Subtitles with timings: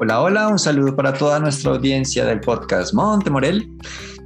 [0.00, 3.68] Hola, hola, un saludo para toda nuestra audiencia del podcast Montemorel.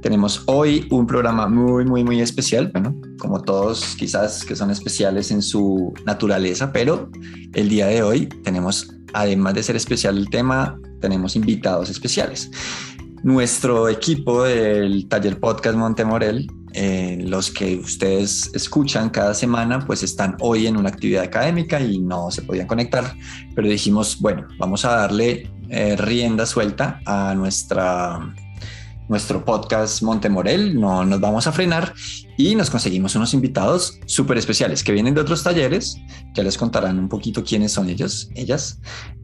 [0.03, 5.31] Tenemos hoy un programa muy, muy, muy especial, bueno, como todos quizás que son especiales
[5.31, 7.09] en su naturaleza, pero
[7.53, 12.51] el día de hoy tenemos, además de ser especial el tema, tenemos invitados especiales.
[13.23, 20.35] Nuestro equipo del taller podcast Montemorel eh, los que ustedes escuchan cada semana, pues están
[20.39, 23.15] hoy en una actividad académica y no se podían conectar,
[23.53, 28.33] pero dijimos, bueno, vamos a darle eh, rienda suelta a nuestra,
[29.09, 31.95] nuestro podcast Montemorel, no nos vamos a frenar
[32.37, 35.97] y nos conseguimos unos invitados súper especiales que vienen de otros talleres,
[36.35, 38.79] ya les contarán un poquito quiénes son ellos, ellas.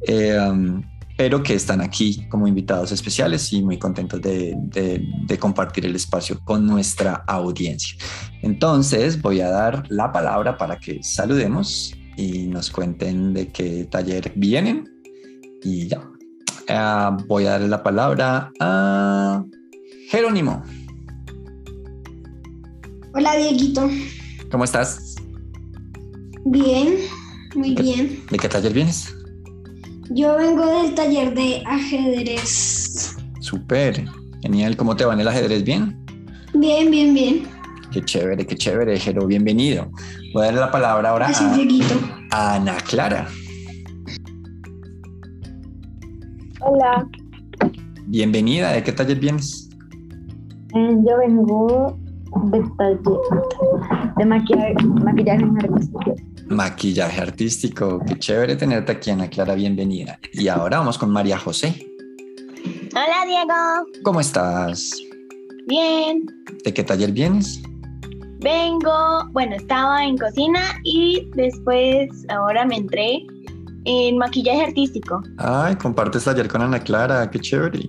[0.07, 0.81] Um,
[1.19, 4.57] pero que están aquí como invitados especiales y muy contentos de,
[5.37, 7.97] compartir el espacio con nuestra audiencia.
[8.41, 14.31] Entonces voy a dar la palabra para que saludemos y nos cuenten de qué taller
[14.35, 14.89] vienen
[15.61, 16.01] y ya.
[16.69, 19.43] Ah, voy a darle la palabra a
[20.09, 20.61] Jerónimo.
[23.15, 23.89] Hola Dieguito.
[24.51, 25.15] ¿Cómo estás?
[26.45, 26.95] Bien,
[27.55, 28.23] muy bien.
[28.29, 29.15] ¿De qué taller vienes?
[30.11, 33.17] Yo vengo del taller de ajedrez.
[33.39, 34.05] Súper,
[34.43, 34.77] genial.
[34.77, 35.63] ¿Cómo te va en el ajedrez?
[35.63, 35.97] ¿Bien?
[36.53, 37.47] Bien, bien, bien.
[37.91, 39.25] Qué chévere, qué chévere, Jero.
[39.25, 39.89] Bienvenido.
[40.33, 41.31] Voy a darle la palabra ahora
[42.31, 43.27] a, Ana Clara.
[46.71, 47.09] Hola.
[48.05, 48.73] Bienvenida.
[48.73, 49.69] ¿De qué taller vienes?
[50.75, 51.97] Eh, yo vengo
[52.77, 52.99] taller
[54.17, 56.15] de maquillaje, maquillaje artístico
[56.49, 57.99] maquillaje artístico.
[58.05, 60.19] Qué chévere tenerte aquí, Ana Clara, bienvenida.
[60.33, 61.87] Y ahora vamos con María José.
[62.91, 63.87] Hola, Diego.
[64.03, 64.91] ¿Cómo estás?
[65.65, 66.23] Bien.
[66.63, 67.63] ¿De qué taller vienes?
[68.41, 73.25] Vengo, bueno, estaba en cocina y después ahora me entré
[73.89, 75.23] en maquillaje artístico.
[75.39, 77.79] Ay, compartes taller con Ana Clara, qué chévere.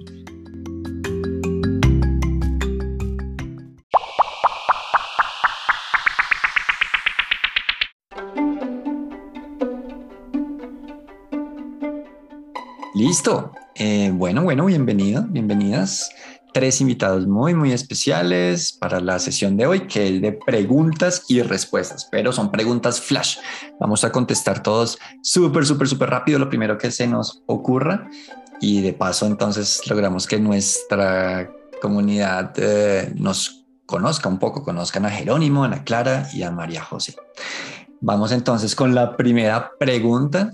[12.94, 13.52] Listo.
[13.74, 16.10] Eh, bueno, bueno, bienvenido, bienvenidas.
[16.52, 21.42] Tres invitados muy, muy especiales para la sesión de hoy, que es de preguntas y
[21.42, 23.38] respuestas, pero son preguntas flash.
[23.78, 28.08] Vamos a contestar todos súper, súper, súper rápido lo primero que se nos ocurra
[28.60, 31.50] y de paso entonces logramos que nuestra
[31.80, 36.82] comunidad eh, nos conozca un poco, conozcan a Jerónimo, a Ana Clara y a María
[36.82, 37.16] José.
[38.00, 40.52] Vamos entonces con la primera pregunta.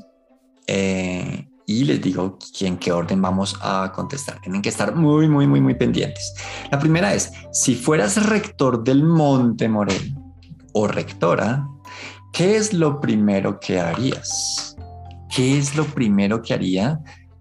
[0.67, 4.41] Eh, y les digo en qué orden vamos a contestar.
[4.41, 6.32] Tienen que estar muy, muy, muy, muy pendientes.
[6.71, 10.16] La primera es, si fueras rector del Monte Morel
[10.72, 11.69] o rectora,
[12.32, 14.77] ¿qué es lo primero que harías?
[15.34, 17.00] ¿Qué es lo primero que haría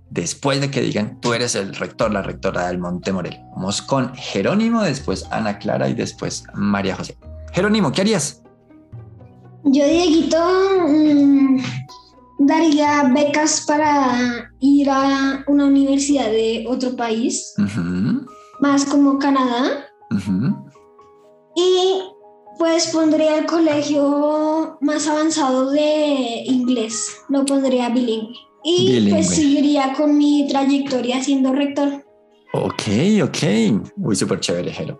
[0.09, 3.39] después de que digan tú eres el rector, la rectora del Monte Morel?
[3.55, 7.15] Vamos con Jerónimo, después Ana Clara y después María José.
[7.53, 8.41] Jerónimo, ¿qué harías?
[9.63, 10.37] Yo, Dieguito,
[10.87, 11.59] mm,
[12.39, 17.53] daría becas para ir a una universidad de otro país,
[18.59, 19.85] más como Canadá.
[21.55, 22.01] Y
[22.57, 28.35] pues pondría el colegio más avanzado de inglés, lo pondría bilingüe.
[28.63, 32.03] Y pues seguiría con mi trayectoria siendo rector.
[32.53, 32.81] Ok,
[33.23, 33.93] ok.
[33.97, 34.99] Muy súper chévere, Jero.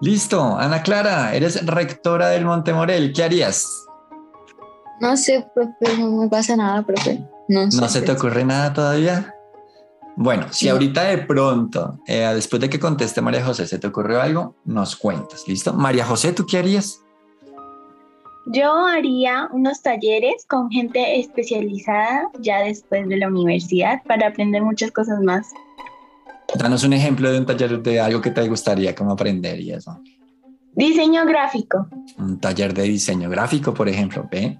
[0.00, 0.56] Listo.
[0.56, 3.12] Ana Clara, eres rectora del Montemorel.
[3.12, 3.66] ¿Qué harías?
[5.00, 7.22] No sé, profe, no me pasa nada, profe.
[7.48, 9.34] No, ¿No se te ocurre nada todavía?
[10.16, 14.20] Bueno, si ahorita de pronto, eh, después de que conteste María José, se te ocurrió
[14.20, 15.72] algo, nos cuentas, ¿listo?
[15.72, 17.00] María José, ¿tú qué harías?
[18.46, 24.90] Yo haría unos talleres con gente especializada ya después de la universidad para aprender muchas
[24.90, 25.46] cosas más.
[26.58, 30.00] Danos un ejemplo de un taller de algo que te gustaría como aprender y eso.
[30.74, 31.86] Diseño gráfico.
[32.18, 34.58] Un taller de diseño gráfico, por ejemplo, ¿ve?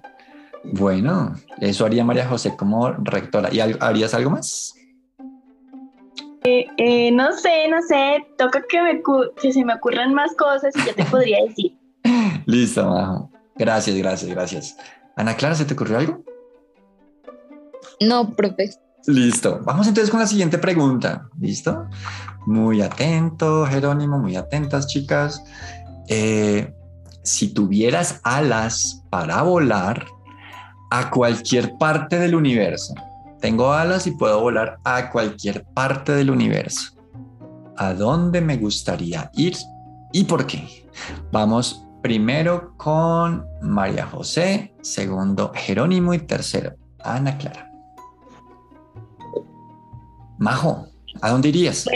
[0.63, 3.49] Bueno, eso haría María José como rectora.
[3.51, 4.75] ¿Y harías algo más?
[6.43, 8.25] Eh, eh, no sé, no sé.
[8.37, 9.01] Toca que, me,
[9.41, 11.77] que se me ocurran más cosas y ya te podría decir.
[12.45, 13.31] Listo, Majo.
[13.55, 14.77] Gracias, gracias, gracias.
[15.15, 16.23] Ana Clara, ¿se te ocurrió algo?
[17.99, 18.71] No, profe.
[19.07, 19.61] Listo.
[19.63, 21.27] Vamos entonces con la siguiente pregunta.
[21.39, 21.87] ¿Listo?
[22.45, 25.43] Muy atento, Jerónimo, muy atentas, chicas.
[26.07, 26.73] Eh,
[27.23, 30.05] si tuvieras alas para volar,
[30.91, 32.93] a cualquier parte del universo.
[33.39, 36.91] Tengo alas y puedo volar a cualquier parte del universo.
[37.77, 39.55] ¿A dónde me gustaría ir
[40.11, 40.87] y por qué?
[41.31, 47.71] Vamos primero con María José, segundo Jerónimo y tercero Ana Clara.
[50.37, 50.87] Majo,
[51.21, 51.87] ¿a dónde irías?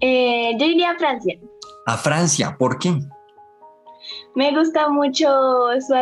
[0.00, 1.38] Eh, yo iría a Francia.
[1.86, 2.98] A Francia, ¿por qué?
[4.34, 5.28] Me gusta mucho
[5.86, 5.94] su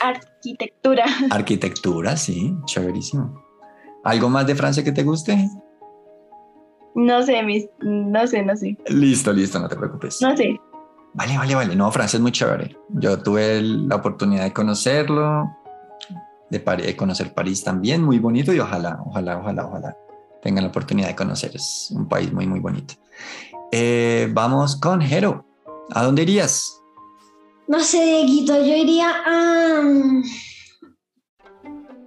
[0.00, 1.04] arquitectura.
[1.30, 3.42] Arquitectura, sí, chéverísimo.
[4.04, 5.48] ¿Algo más de Francia que te guste?
[6.94, 7.42] No sé,
[7.80, 8.76] no sé, no sé.
[8.88, 10.20] Listo, listo, no te preocupes.
[10.20, 10.58] No sé.
[11.14, 11.76] Vale, vale, vale.
[11.76, 12.76] No, Francia es muy chévere.
[12.90, 15.50] Yo tuve la oportunidad de conocerlo,
[16.50, 19.96] de, conocer París también, muy bonito y ojalá, ojalá, ojalá, ojalá
[20.42, 21.52] tengan la oportunidad de conocer.
[21.54, 22.94] Es un país muy, muy bonito.
[23.70, 25.46] Eh, vamos con Jero.
[25.94, 26.81] ¿A dónde irías?
[27.72, 30.22] No sé, Dieguito, yo iría a mm,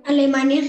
[0.05, 0.61] Alemania.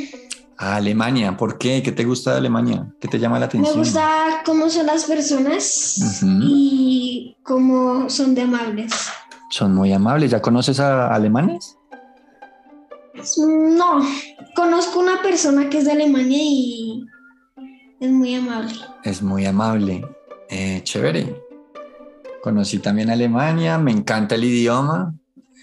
[0.56, 1.82] A Alemania, ¿por qué?
[1.82, 2.90] ¿Qué te gusta de Alemania?
[2.98, 3.76] ¿Qué te llama la atención?
[3.76, 8.90] Me gusta cómo son las personas y cómo son de amables.
[9.50, 10.30] Son muy amables.
[10.30, 11.76] ¿Ya conoces a alemanes?
[13.36, 14.02] No,
[14.54, 17.04] conozco una persona que es de Alemania y
[18.00, 18.72] es muy amable.
[19.04, 20.02] Es muy amable.
[20.48, 21.45] Eh, chévere.
[22.46, 25.12] Conocí también Alemania, me encanta el idioma.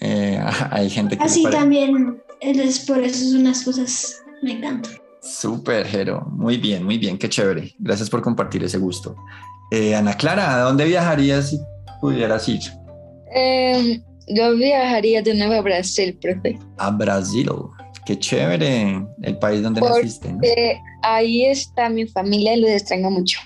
[0.02, 0.38] Eh,
[0.70, 1.24] hay gente que...
[1.24, 4.90] Así también, es por eso es unas cosas, me encanta.
[5.22, 6.26] Súper, Jero.
[6.30, 7.74] Muy bien, muy bien, qué chévere.
[7.78, 9.16] Gracias por compartir ese gusto.
[9.70, 11.60] Eh, Ana Clara, ¿a dónde viajarías si
[12.02, 12.60] pudieras ir?
[13.34, 16.58] Em, yo viajaría de nuevo a Brasil, profe.
[16.76, 17.48] A Brasil,
[18.04, 20.36] qué chévere, el país donde naciste.
[21.02, 23.40] Ahí está mi familia y lo extraño mucho.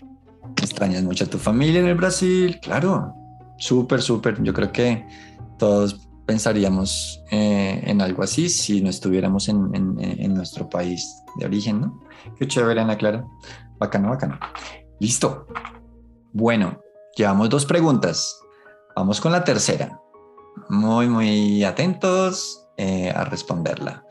[0.61, 3.15] Extrañas mucho a tu familia en el Brasil, claro.
[3.59, 4.43] Súper, súper.
[4.43, 5.07] Yo creo que
[5.59, 12.01] todos pensaríamos eh, en algo así si no estuviéramos en, nuestro país de origen, ¿no?
[12.39, 13.27] Qué chévere, Ana Clara.
[13.79, 14.39] Bacano, bacano.
[15.01, 15.47] Listo.
[16.33, 16.81] Bueno,
[17.17, 18.39] llevamos dos preguntas.
[18.95, 20.01] Vamos con la tercera.
[20.69, 24.05] Muy, muy atentos eh, a responderla.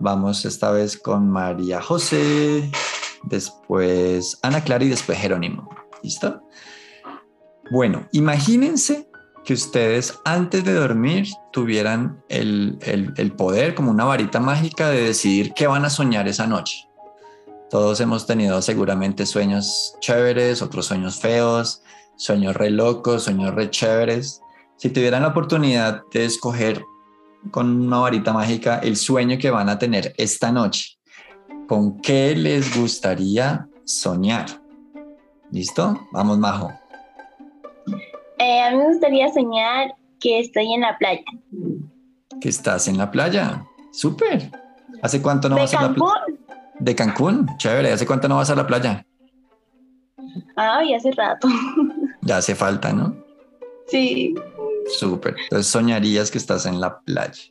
[0.00, 2.70] Vamos esta vez con María José,
[3.24, 5.68] después Ana Clara y después Jerónimo.
[6.02, 6.42] ¿Listo?
[7.70, 9.08] Bueno, imagínense
[9.44, 12.78] que ustedes antes de dormir tuvieran el,
[13.36, 16.88] poder, como una varita mágica, de decidir qué van a soñar esa noche.
[17.70, 21.82] Todos hemos tenido seguramente sueños chéveres, otros sueños feos,
[22.16, 24.40] sueños re locos, sueños re chéveres.
[24.76, 26.82] Si tuvieran la oportunidad de escoger
[27.50, 30.98] con una varita mágica el sueño que van a tener esta noche,
[31.66, 34.46] ¿con qué les gustaría soñar?
[35.50, 36.08] ¿Listo?
[36.12, 36.83] Vamos, Majo.
[38.38, 41.24] Eh, a mí me gustaría soñar que estoy en la playa.
[42.40, 43.64] Que estás en la playa.
[43.92, 44.50] Súper.
[45.02, 46.24] ¿Hace cuánto no vas a la playa?
[46.78, 47.46] De Cancún.
[47.58, 47.92] Chévere.
[47.92, 49.06] ¿Hace cuánto no vas a la playa?
[50.56, 51.48] Ay, hace rato.
[52.26, 53.14] Ya hace falta, ¿no?
[53.86, 54.34] Sí.
[54.98, 55.36] Súper.
[55.42, 57.42] Entonces soñarías que estás en la playa.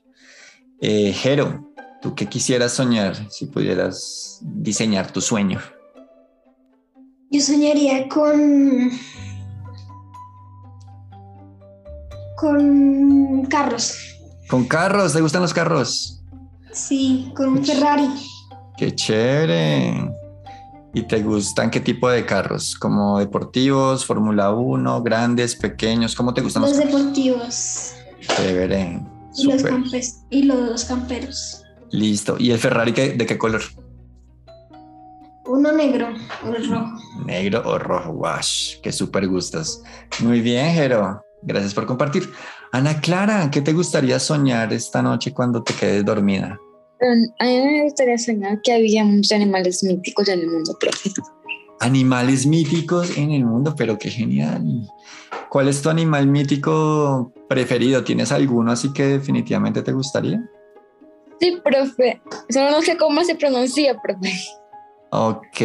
[0.81, 1.71] Eh, Jero,
[2.01, 5.59] ¿tú qué quisieras soñar si pudieras diseñar tu sueño?
[7.29, 8.89] Yo soñaría con
[12.43, 13.97] con carros.
[14.49, 15.13] ¿Con carros?
[15.13, 16.21] ¿Te gustan los carros?
[16.73, 18.09] Sí, con un Ferrari.
[18.77, 20.11] Qué chévere.
[20.93, 22.75] ¿Y te gustan qué tipo de carros?
[22.75, 26.15] ¿Como deportivos, Fórmula 1, grandes, pequeños?
[26.15, 27.93] ¿Cómo te gustan los, los deportivos?
[28.35, 29.01] Chévere.
[29.37, 29.63] Y los,
[30.29, 31.63] y los camperos.
[31.91, 32.35] Listo.
[32.37, 33.61] ¿Y el Ferrari de qué color?
[35.45, 36.09] Uno negro
[36.45, 36.91] o rojo.
[37.25, 39.81] Negro o rojo, wash, qué súper gustas.
[40.19, 41.23] Muy bien, Jero.
[41.45, 42.29] Gracias por compartir.
[42.71, 46.59] Ana Clara, ¿qué te gustaría soñar esta noche cuando te quedes dormida?
[47.39, 51.09] A mí me gustaría soñar que había muchos animales míticos en el mundo, profe.
[51.81, 54.63] Animales míticos en el mundo, pero qué genial.
[55.49, 58.03] ¿Cuál es tu animal mítico preferido?
[58.03, 60.41] ¿Tienes alguno así que definitivamente te gustaría?
[61.41, 62.21] Sí, profe.
[62.49, 64.31] Solo no sé cómo se pronuncia, profe.
[65.11, 65.61] Ok,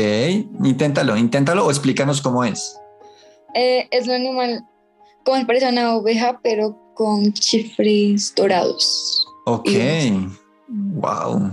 [0.65, 2.77] inténtalo, inténtalo o explícanos cómo es.
[3.55, 4.67] Eh, es un animal
[5.29, 9.27] como parece una oveja, pero con chifres dorados.
[9.45, 9.69] Ok,
[10.67, 11.51] wow.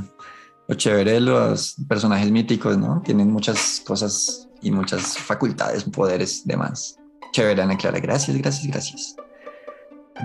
[0.69, 3.01] Lo chévere de los personajes míticos, ¿no?
[3.01, 6.97] Tienen muchas cosas y muchas facultades, poderes, demás.
[7.33, 7.99] Chévere, Ana Clara.
[7.99, 9.15] Gracias, gracias, gracias.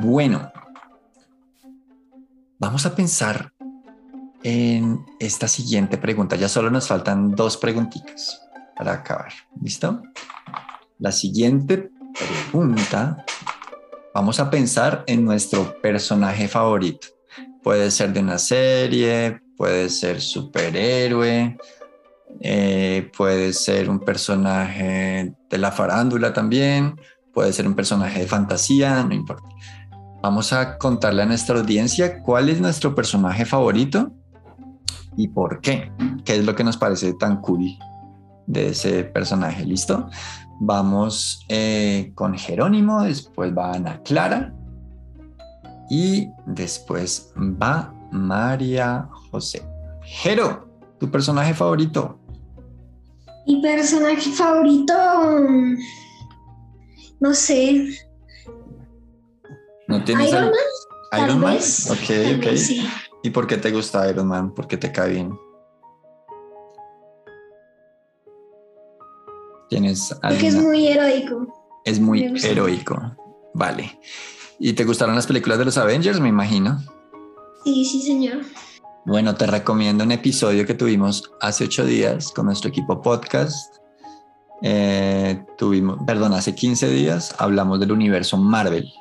[0.01, 0.53] Bueno,
[2.61, 3.53] vamos a pensar
[4.45, 6.37] en esta siguiente pregunta.
[6.37, 8.43] Ya solo nos faltan dos preguntitas
[8.77, 9.33] para acabar.
[9.61, 10.03] ¿Listo?
[11.01, 13.25] La siguiente pregunta,
[14.15, 17.09] vamos a pensar en nuestro personaje favorito.
[17.63, 21.57] Puede ser de una serie, puede ser superhéroe,
[22.41, 26.99] eh, puede ser un personaje de la farándula también,
[27.33, 29.49] puede ser un personaje de fantasía, no importa.
[30.23, 34.13] Vamos a contarle a nuestra audiencia cuál es nuestro personaje favorito
[35.17, 35.93] y por qué,
[36.25, 37.79] qué es lo que nos parece tan cool
[38.47, 39.65] de ese personaje.
[39.65, 40.09] ¿Listo?
[40.61, 44.55] Vamos eh, con Jerónimo, después va Ana Clara
[45.89, 49.67] y después va María José.
[50.03, 52.19] Jero, tu personaje favorito.
[53.47, 54.95] Mi personaje favorito,
[57.21, 57.89] no sé.
[59.89, 61.25] ¿No tienes Iron Man.
[61.25, 61.55] Iron Man?
[61.55, 62.45] vez, Ok, tal ok.
[62.45, 62.87] vez sí.
[63.23, 64.55] ¿Y por qué te gusta Iron Man?
[64.55, 65.33] ¿Por qué te cae bien?
[69.71, 71.81] ¿Tienes Porque es muy heroico.
[71.85, 73.01] es muy heroico.
[73.55, 73.99] Vale.
[74.59, 76.83] ¿Y te gustaron las películas de los Avengers, me imagino?
[77.65, 78.43] Sí, sí, señor.
[79.07, 83.77] Bueno, te recomiendo un episodio que tuvimos hace ocho días con nuestro equipo podcast.
[84.63, 88.93] Eh, tuvimos, perdón, hace 15 días hablamos del universo Marvel.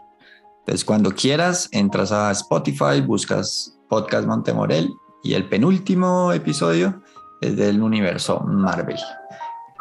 [0.59, 7.01] Entonces, cuando quieras, entras a Spotify, buscas Podcast Montemorel y el penúltimo episodio
[7.41, 8.99] es del universo Marvel.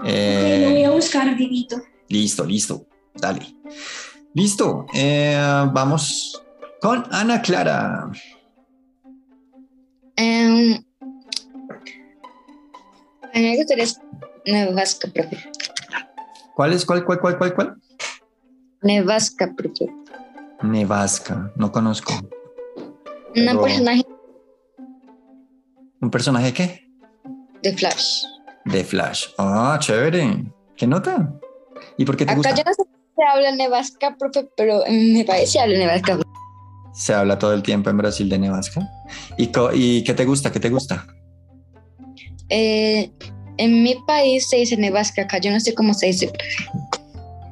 [0.00, 1.76] Ok, Eh, lo voy a buscar, Divito.
[2.08, 2.86] Listo, listo.
[3.14, 3.54] Dale.
[4.34, 4.86] Listo.
[4.94, 5.36] Eh,
[5.72, 6.42] vamos
[6.80, 8.10] con Ana Clara.
[13.34, 13.84] A mí me gustaría
[14.46, 15.36] Nevasca, profe.
[16.54, 16.84] ¿Cuál es?
[16.84, 17.76] ¿Cuál, cuál, cuál, cuál, cuál?
[18.82, 19.86] Nevasca, profe.
[20.62, 21.52] Nevasca.
[21.56, 22.12] No conozco.
[23.36, 24.02] Una personaje
[26.00, 26.88] ¿Un personaje qué?
[27.62, 28.24] de Flash.
[28.70, 29.26] De Flash.
[29.38, 30.44] Ah, chévere.
[30.76, 31.32] ¿Qué nota?
[31.96, 32.54] ¿Y por qué te Acá gusta?
[32.54, 36.18] yo no sé si se habla Nevasca, profe, pero en mi país se habla Nevasca.
[36.92, 38.86] Se habla todo el tiempo en Brasil de Nevasca.
[39.36, 40.50] ¿Y, co- ¿Y qué te gusta?
[40.52, 41.06] ¿Qué te gusta?
[42.50, 43.10] Eh,
[43.56, 46.32] en mi país se dice Nevasca, acá yo no sé cómo se dice.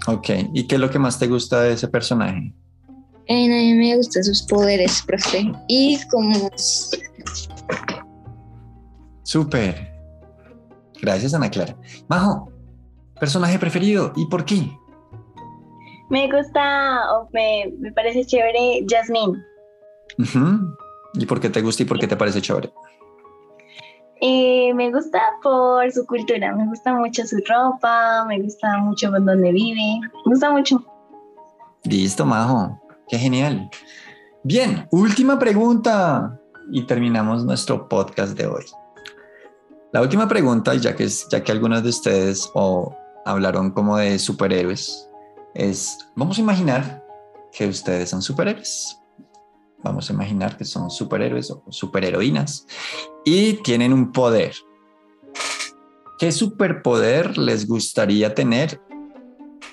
[0.07, 0.29] Ok.
[0.53, 2.53] ¿Y qué es lo que más te gusta de ese personaje?
[3.29, 5.51] Eh, a mí me gustan sus poderes, profe.
[5.69, 6.51] Y como
[9.23, 9.96] Súper.
[11.01, 11.77] Gracias, Ana Clara.
[12.09, 12.53] Majo,
[13.19, 14.13] personaje preferido.
[14.17, 14.71] ¿Y por qué?
[16.09, 19.43] Me gusta o me, me parece chévere Jasmine.
[21.15, 22.73] ¿Y por qué te gusta y por qué te parece chévere?
[24.21, 29.23] Eh, me gusta por su cultura, me gusta mucho su ropa, me gusta mucho por
[29.23, 30.83] donde vive, me gusta mucho.
[31.85, 32.81] Listo, Majo.
[33.09, 33.69] Qué genial.
[34.43, 36.41] Bien, última pregunta
[36.73, 38.65] y terminamos nuestro podcast de hoy.
[39.97, 42.53] La última pregunta, ya que, es, ya que algunos de ustedes
[43.25, 45.09] hablaron como de superhéroes,
[45.55, 47.03] es, vamos a imaginar
[47.51, 49.01] que ustedes son superhéroes.
[49.83, 52.67] Vamos a imaginar que son superhéroes o superheroínas
[53.25, 54.53] y tienen un poder.
[56.19, 58.79] ¿Qué superpoder les gustaría tener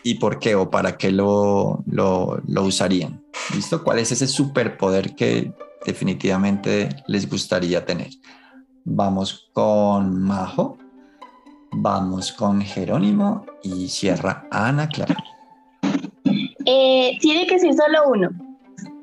[0.03, 3.21] y por qué o para qué lo, lo, lo usarían.
[3.53, 3.83] ¿Listo?
[3.83, 5.53] ¿Cuál es ese superpoder que
[5.85, 8.11] definitivamente les gustaría tener?
[8.85, 10.77] Vamos con Majo,
[11.71, 15.15] vamos con Jerónimo y cierra Ana Clara.
[16.65, 18.29] Eh, tiene que ser solo uno.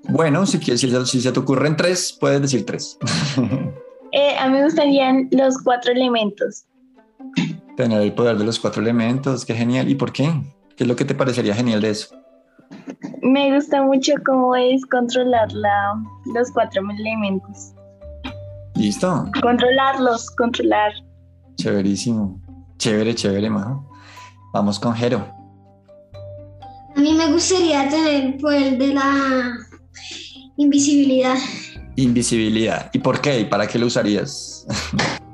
[0.08, 2.98] Bueno, si, quieres, si, se te ocurren tres, puedes decir tres.
[4.12, 6.64] Eh, a mí me gustarían los cuatro elementos.
[7.76, 9.88] Tener el poder de los cuatro elementos, qué genial.
[9.88, 10.32] ¿Y por qué?
[10.76, 12.16] ¿Qué es lo que te parecería genial de eso?
[13.22, 15.94] Me gusta mucho cómo es controlar la,
[16.34, 17.72] los cuatro elementos.
[18.80, 19.26] ¿Listo?
[19.42, 20.92] Controlarlos, controlar.
[21.56, 22.40] Chéverísimo.
[22.78, 23.86] Chévere, chévere, Majo.
[24.54, 25.18] Vamos con Jero.
[26.96, 29.52] A mí me gustaría tener el poder de la
[30.56, 31.36] invisibilidad.
[31.96, 32.90] Invisibilidad.
[32.94, 33.40] ¿Y por qué?
[33.40, 34.66] ¿Y para qué lo usarías?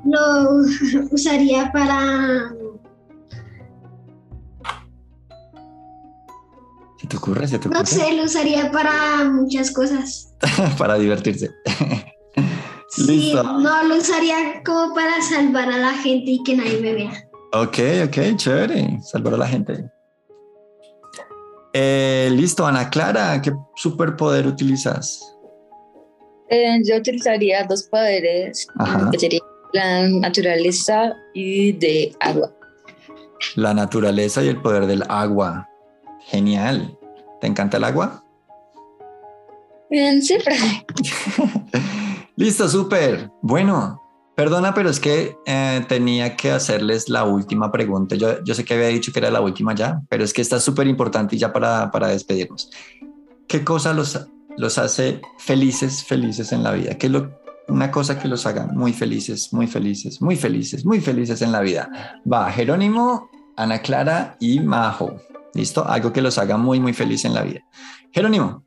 [0.03, 0.61] Lo
[1.11, 2.51] usaría para
[6.99, 7.47] ¿Se te ocurre?
[7.47, 7.85] ¿Se te No ocurre?
[7.95, 10.33] sé, lo usaría para muchas cosas.
[10.77, 11.51] para divertirse.
[13.05, 17.27] Sí, no lo usaría como para salvar a la gente y que nadie me vea.
[17.53, 18.99] Ok, ok, chévere.
[19.03, 19.85] Salvar a la gente.
[21.73, 25.37] Eh, listo, Ana Clara, ¿qué superpoder utilizas?
[26.49, 29.11] Eh, yo utilizaría dos poderes, Ajá.
[29.11, 29.41] que sería
[29.73, 32.51] la naturaleza y de agua.
[33.55, 35.69] La naturaleza y el poder del agua.
[36.25, 36.97] Genial.
[37.41, 38.23] ¿Te encanta el agua?
[39.89, 40.85] Bien, sí, profe.
[42.37, 43.31] Listo, súper.
[43.41, 43.99] Bueno,
[44.35, 48.15] perdona, pero es que eh, tenía que hacerles la última pregunta.
[48.15, 50.59] Yo, yo sé que había dicho que era la última ya, pero es que está
[50.59, 52.69] súper importante y ya para, para despedirnos.
[53.47, 56.95] ¿Qué cosa los, los hace felices, felices en la vida?
[56.99, 57.39] ¿Qué es lo,
[57.69, 61.61] una cosa que los haga muy felices, muy felices, muy felices, muy felices en la
[61.61, 61.89] vida?
[62.31, 65.15] Va, Jerónimo, Ana Clara y Majo.
[65.55, 65.87] ¿Listo?
[65.87, 67.61] Algo que los haga muy, muy feliz en la vida.
[68.11, 68.66] Jerónimo.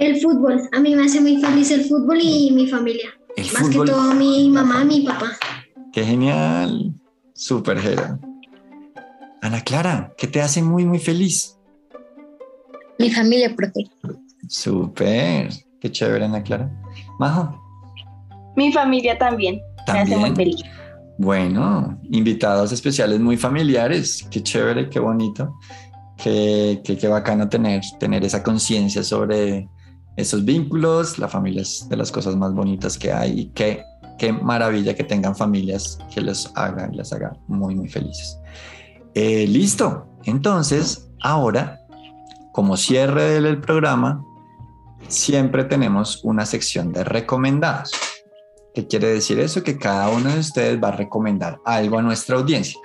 [0.00, 0.62] El fútbol.
[0.72, 3.10] A mí me hace muy feliz el fútbol y mi familia.
[3.36, 3.86] El Más fútbol.
[3.86, 5.32] que todo mi mamá, mi papá.
[5.92, 6.94] Qué genial.
[7.34, 8.18] Súper, Jero.
[9.42, 11.58] Ana Clara, ¿qué te hace muy, muy feliz?
[12.98, 13.84] Mi familia, profe.
[14.48, 15.50] Súper.
[15.78, 16.70] Qué chévere, Ana Clara.
[17.18, 17.60] Majo.
[18.56, 19.60] Mi familia también.
[19.86, 20.08] ¿También?
[20.08, 20.62] Me hace muy feliz.
[21.18, 24.26] Bueno, invitados especiales muy familiares.
[24.30, 25.58] Qué chévere, qué bonito.
[26.16, 29.68] Qué, qué, qué bacano tener, tener esa conciencia sobre
[30.16, 31.18] esos vínculos.
[31.18, 33.82] La familia es de las cosas más bonitas que hay y qué,
[34.18, 38.38] qué maravilla que tengan familias que los hagan, les haga muy, muy felices.
[39.14, 40.06] Eh, listo.
[40.24, 41.80] Entonces, ahora,
[42.52, 44.24] como cierre del programa,
[45.08, 47.92] siempre tenemos una sección de recomendados.
[48.74, 49.62] ¿Qué quiere decir eso?
[49.62, 52.78] Que cada uno de ustedes va a recomendar algo a nuestra audiencia.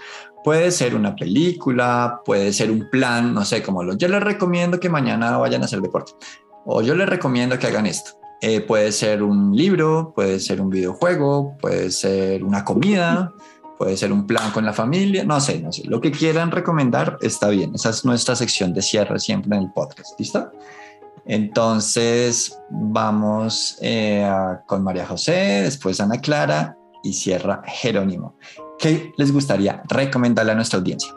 [0.44, 4.80] Puede ser una película, puede ser un plan, no sé, como lo, yo les recomiendo
[4.80, 6.14] que mañana vayan a hacer deporte
[6.66, 8.12] o yo les recomiendo que hagan esto.
[8.42, 13.34] Eh, puede ser un libro, puede ser un videojuego, puede ser una comida,
[13.78, 15.84] puede ser un plan con la familia, no sé, no sé.
[15.86, 17.74] Lo que quieran recomendar está bien.
[17.76, 20.20] Esa es nuestra sección de cierre siempre en el podcast.
[20.20, 20.52] ¿Listo?
[21.26, 24.30] Entonces vamos eh,
[24.68, 28.36] con María José, después Ana Clara y cierra Jerónimo.
[28.78, 31.12] ¿Qué les gustaría recomendarle a nuestra audiencia?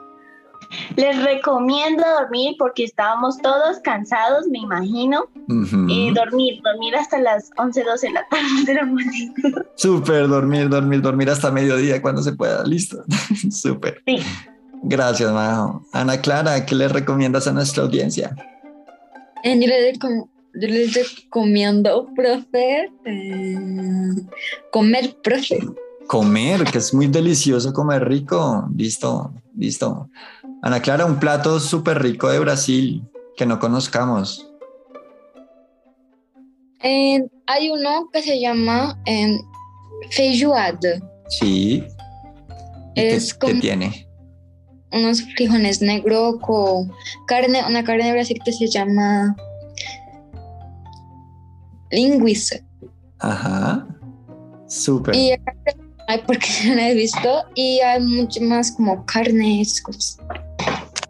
[0.97, 5.29] Les recomiendo dormir porque estábamos todos cansados, me imagino.
[5.89, 11.51] y dormir, dormir hasta las 11, 12 de la tarde Súper, dormir, dormir, dormir hasta
[11.51, 12.65] mediodía cuando se pueda.
[12.65, 13.05] Listo.
[13.51, 14.03] Súper.
[14.07, 14.19] Sí.
[14.83, 15.85] Gracias, Majo.
[15.93, 18.35] Ana Clara, ¿qué le recomiendas a nuestra audiencia?
[19.43, 20.09] Eh, yo,
[20.53, 23.59] les, recomiendo, profe, eh,
[24.71, 25.59] comer, profe.
[26.09, 28.67] Comer, que es muy delicioso comer rico.
[28.75, 30.09] Listo, listo.
[30.63, 34.51] Ana Clara, un plato súper rico de Brasil que no conozcamos.
[36.81, 39.39] hay uno que se llama eh,
[40.11, 40.99] feijoada.
[41.29, 41.85] Sí.
[42.95, 44.09] Es qué, tiene?
[44.91, 46.91] Unos frijoles negros con
[47.27, 49.37] carne, una carne de Brasil que se llama
[51.91, 52.61] linguiça.
[53.19, 53.87] Ajá.
[54.67, 55.15] Súper.
[55.15, 55.33] Y
[56.09, 60.19] hay porque no la he visto y hay mucho más como carne, esas cosas.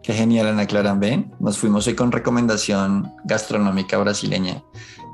[0.03, 0.93] Qué genial, Ana Clara.
[0.93, 4.63] Ven, nos fuimos hoy con recomendación gastronómica brasileña.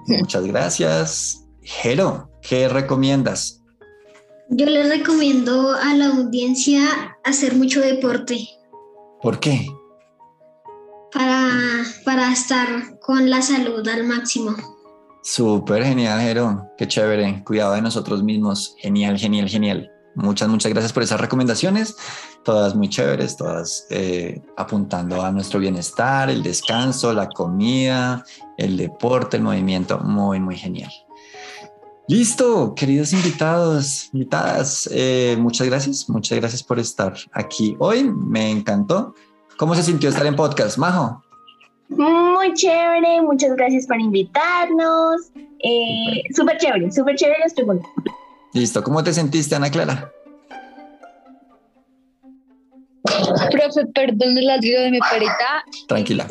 [0.08, 1.46] Muchas gracias.
[1.62, 3.62] Jero, ¿qué recomiendas?
[4.50, 8.48] Yo les recomiendo a la audiencia hacer mucho deporte.
[9.22, 9.68] ¿Por qué?
[11.12, 11.50] Para,
[12.04, 14.56] para estar con la salud al máximo.
[15.26, 16.72] Súper genial, Jero.
[16.78, 17.44] Qué chévere.
[17.44, 18.76] Cuidado de nosotros mismos.
[18.78, 19.92] Genial, genial, genial.
[20.14, 21.96] Muchas, muchas gracias por esas recomendaciones
[22.46, 28.24] todas muy chéveres, todas eh, apuntando a nuestro bienestar, el descanso, la comida,
[28.56, 30.92] el deporte, el movimiento, muy, muy genial.
[32.08, 39.16] Listo, queridos invitados, invitadas, eh, muchas gracias, muchas gracias por estar aquí hoy, me encantó.
[39.58, 41.25] ¿Cómo se sintió estar en podcast, Majo?
[41.90, 45.22] Muy chévere, muchas gracias por invitarnos.
[45.60, 47.90] Eh, súper chévere, súper chévere las preguntas.
[48.54, 50.12] Listo, ¿cómo te sentiste, Ana Clara?
[53.04, 55.64] Profe, perdón la digo de mi perita.
[55.88, 56.28] Tranquila.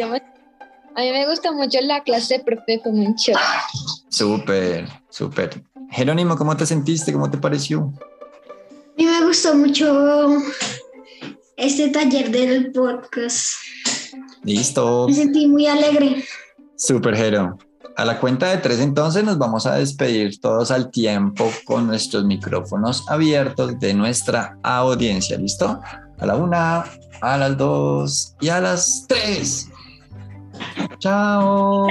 [0.97, 3.45] A mí me gusta mucho la clase, profe, fue muy chévere.
[4.09, 5.63] Súper, súper.
[5.91, 7.13] Jerónimo, ¿cómo te sentiste?
[7.13, 7.81] ¿Cómo te pareció?
[7.81, 10.37] A mí me gustó mucho
[11.57, 13.55] este taller del podcast.
[14.45, 15.07] Listo.
[15.09, 16.25] Me sentí muy alegre.
[16.77, 17.59] Súper, Jero.
[17.97, 22.25] A la cuenta de tres entonces nos vamos a despedir todos al tiempo con nuestros
[22.25, 25.39] micrófonos abiertos de nuestra audiencia.
[25.39, 25.81] ¿Listo?
[26.19, 26.85] a la una,
[27.21, 29.71] a las dos y a las tres.
[30.99, 31.89] Chao.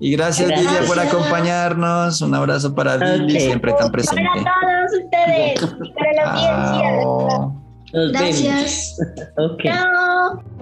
[0.00, 4.22] Y gracias, Lidia, por acompañar,nos Un abrazo para Lili, siempre tan presente.
[4.42, 5.60] Para todos ustedes,
[5.94, 7.57] para la audiencia.
[7.92, 8.98] Gracias.
[9.38, 9.70] okay.
[9.70, 10.57] Chao.